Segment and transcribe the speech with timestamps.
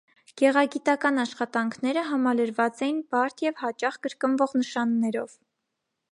[0.41, 5.37] Գեղագիտական աշխատանքները համալրված էին բարդ և հաճախ կրկնվող նշաններով։